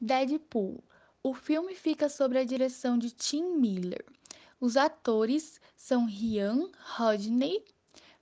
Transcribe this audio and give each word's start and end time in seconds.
Deadpool. 0.00 0.82
O 1.22 1.34
filme 1.34 1.74
fica 1.74 2.08
sob 2.08 2.38
a 2.38 2.44
direção 2.44 2.96
de 2.96 3.10
Tim 3.10 3.56
Miller. 3.56 4.04
Os 4.60 4.76
atores 4.76 5.60
são 5.76 6.06
Ryan 6.06 6.70
Rodney, 6.96 7.64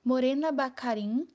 Morena 0.05 0.53
Baccarin, 0.53 1.27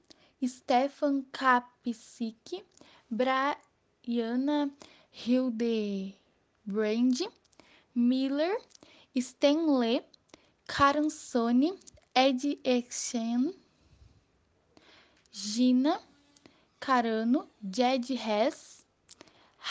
Stefan 0.43 1.23
Kapsik, 1.31 2.63
Brianna 3.09 4.71
Hildebrand, 5.11 6.15
Miller, 7.93 8.57
Stan 9.15 9.77
Lee, 9.79 10.03
Karen 10.67 11.09
Sony, 11.09 11.77
Ed 12.15 12.59
Exen, 12.63 13.53
Gina 15.31 16.01
Carano, 16.79 17.47
Jed 17.61 18.13
Hess, 18.13 18.80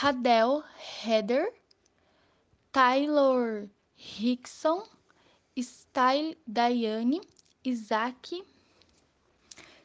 Hadel 0.01 0.63
Heather, 0.79 1.51
Taylor 2.73 3.69
Hickson, 3.95 4.81
Style 5.61 6.33
Diane, 6.51 7.21
Isaac 7.67 8.31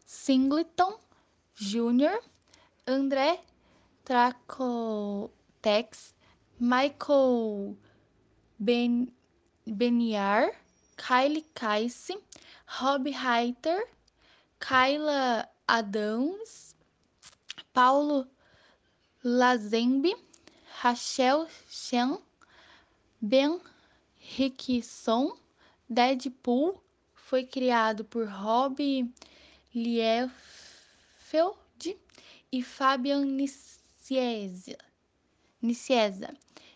Singleton 0.06 0.94
Jr., 1.56 2.16
André 2.88 3.40
Tracotex, 4.06 5.34
Michael 6.60 7.76
ben, 8.58 9.12
Beniar, 9.68 10.52
Kylie 10.96 11.44
Case, 11.54 12.12
Rob 12.82 13.06
Reiter, 13.06 13.82
Kyla 14.62 15.50
Adams, 15.68 16.76
Paulo 17.74 18.28
Lazembe, 19.28 20.16
Rachel 20.82 21.48
Chen, 21.68 22.20
Ben 23.20 23.60
Rickson, 24.38 25.36
Deadpool 25.90 26.80
foi 27.16 27.44
criado 27.44 28.06
por 28.06 28.28
Rob 28.28 28.78
Liefeld 29.74 30.30
e 32.52 32.62
Fabian 32.62 33.26
Nicieza, 33.26 34.78
Nicieza 35.60 36.32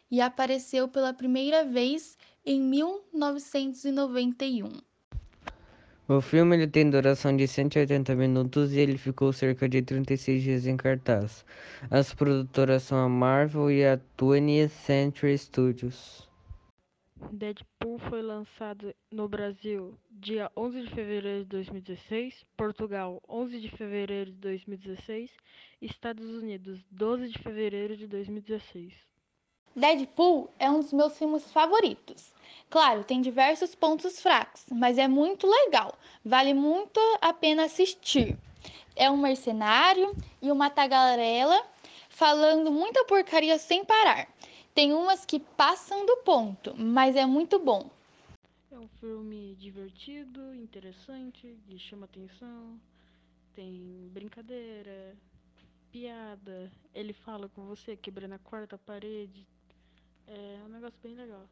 e 0.10 0.20
apareceu 0.20 0.88
pela 0.88 1.14
primeira 1.14 1.64
vez 1.64 2.18
em 2.44 2.60
1991. 2.60 4.82
O 6.12 6.22
filme 6.22 6.56
ele 6.56 6.68
tem 6.68 6.90
duração 6.90 7.38
de 7.38 7.48
180 7.48 8.16
minutos 8.16 8.74
e 8.74 8.80
ele 8.80 8.98
ficou 8.98 9.32
cerca 9.32 9.70
de 9.70 9.80
36 9.80 10.42
dias 10.42 10.66
em 10.66 10.76
cartaz. 10.76 11.46
As 11.92 12.12
produtoras 12.16 12.82
são 12.82 12.98
a 12.98 13.08
Marvel 13.08 13.70
e 13.70 13.86
a 13.86 13.96
20th 14.18 14.70
Century 14.70 15.38
Studios. 15.38 16.28
Deadpool 17.32 18.00
foi 18.10 18.24
lançado 18.24 18.92
no 19.12 19.30
Brasil 19.30 19.94
dia 20.10 20.50
11 20.58 20.82
de 20.82 20.90
fevereiro 20.90 21.44
de 21.44 21.50
2016, 21.50 22.44
Portugal 22.58 23.22
11 23.30 23.60
de 23.60 23.70
fevereiro 23.70 24.32
de 24.32 24.38
2016 24.38 25.30
e 25.80 25.86
Estados 25.86 26.26
Unidos 26.26 26.84
12 26.90 27.30
de 27.30 27.38
fevereiro 27.38 27.96
de 27.96 28.08
2016. 28.08 28.96
Deadpool 29.76 30.50
é 30.58 30.72
um 30.72 30.80
dos 30.80 30.92
meus 30.92 31.16
filmes 31.20 31.52
favoritos. 31.52 32.34
Claro, 32.70 33.04
tem 33.04 33.22
diversos 33.22 33.76
pontos 33.76 34.22
fracos, 34.22 34.66
mas 34.72 34.98
é 34.98 35.08
muito 35.08 35.48
legal. 35.48 35.98
Vale 36.24 36.54
muito 36.54 37.00
a 37.22 37.34
pena 37.34 37.66
assistir. 37.66 38.38
É 38.96 39.10
um 39.10 39.18
mercenário 39.18 40.16
e 40.42 40.52
uma 40.52 40.70
tagarela 40.70 41.66
falando 42.10 42.72
muita 42.72 43.04
porcaria 43.06 43.58
sem 43.58 43.84
parar. 43.86 44.28
Tem 44.74 44.94
umas 44.94 45.26
que 45.26 45.40
passam 45.40 46.06
do 46.06 46.18
ponto, 46.18 46.74
mas 46.78 47.16
é 47.16 47.26
muito 47.26 47.60
bom. 47.60 47.90
É 48.72 48.78
um 48.80 48.88
filme 48.88 49.56
divertido, 49.56 50.54
interessante, 50.56 51.58
que 51.68 51.78
chama 51.80 52.06
atenção. 52.06 52.80
Tem 53.54 54.10
brincadeira, 54.12 55.18
piada. 55.92 56.72
Ele 56.94 57.14
fala 57.14 57.50
com 57.50 57.66
você 57.66 57.96
quebrando 57.98 58.34
a 58.34 58.40
quarta 58.40 58.78
parede. 58.78 59.48
É 60.28 60.62
um 60.66 60.70
negócio 60.70 61.00
bem 61.02 61.16
legal. 61.16 61.48